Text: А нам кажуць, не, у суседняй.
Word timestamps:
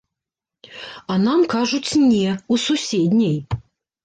А 1.15 1.17
нам 1.25 1.41
кажуць, 1.53 1.91
не, 2.13 2.33
у 2.57 2.59
суседняй. 2.65 3.39